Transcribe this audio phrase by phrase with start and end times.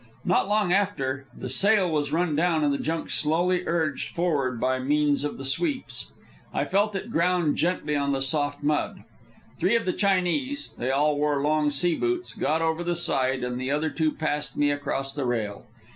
[0.25, 4.79] Not long after, the sail was run down and the junk slowly urged forward by
[4.79, 6.11] means of the sweeps.
[6.51, 9.03] I felt it ground gently on the soft mud.
[9.59, 13.61] Three of the Chinese they all wore long sea boots got over the side, and
[13.61, 15.67] the other two passed me across the rail.